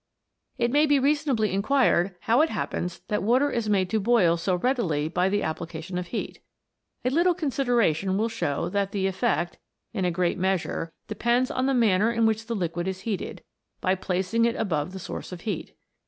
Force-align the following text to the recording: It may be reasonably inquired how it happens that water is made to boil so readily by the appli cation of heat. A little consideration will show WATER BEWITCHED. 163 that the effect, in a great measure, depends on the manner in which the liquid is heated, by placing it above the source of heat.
It 0.57 0.71
may 0.71 0.87
be 0.87 0.97
reasonably 0.97 1.51
inquired 1.53 2.15
how 2.21 2.41
it 2.41 2.49
happens 2.49 3.01
that 3.07 3.21
water 3.21 3.51
is 3.51 3.69
made 3.69 3.87
to 3.91 3.99
boil 3.99 4.35
so 4.35 4.55
readily 4.55 5.07
by 5.07 5.29
the 5.29 5.41
appli 5.41 5.69
cation 5.69 5.99
of 5.99 6.07
heat. 6.07 6.39
A 7.05 7.11
little 7.11 7.35
consideration 7.35 8.17
will 8.17 8.27
show 8.27 8.61
WATER 8.63 8.71
BEWITCHED. 8.87 8.93
163 8.95 9.01
that 9.01 9.03
the 9.03 9.07
effect, 9.45 9.59
in 9.93 10.05
a 10.05 10.09
great 10.09 10.39
measure, 10.39 10.91
depends 11.07 11.51
on 11.51 11.67
the 11.67 11.75
manner 11.75 12.11
in 12.11 12.25
which 12.25 12.47
the 12.47 12.55
liquid 12.55 12.87
is 12.87 13.01
heated, 13.01 13.43
by 13.79 13.93
placing 13.93 14.45
it 14.45 14.55
above 14.55 14.91
the 14.91 14.97
source 14.97 15.31
of 15.31 15.41
heat. 15.41 15.75